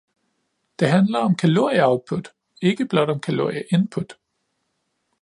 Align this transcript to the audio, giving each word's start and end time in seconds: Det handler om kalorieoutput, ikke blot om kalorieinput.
Det 0.79 0.87
handler 0.93 1.19
om 1.27 1.35
kalorieoutput, 1.43 2.31
ikke 2.71 2.85
blot 2.95 3.09
om 3.15 3.19
kalorieinput. 3.29 4.19